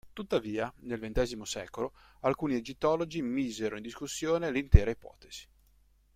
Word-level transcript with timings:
Tuttavia, 0.13 0.73
nel 0.79 0.97
ventesimo 0.99 1.45
secolo, 1.45 1.93
alcuni 2.21 2.55
egittologi 2.55 3.21
misero 3.21 3.75
in 3.75 3.83
discussione 3.83 4.49
l'intera 4.49 4.89
ipotesi. 4.89 5.47